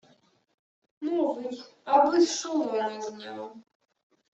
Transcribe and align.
—Мовить, 1.05 1.71
аби-с 1.93 2.29
шолома 2.39 3.01
зняв. 3.05 3.53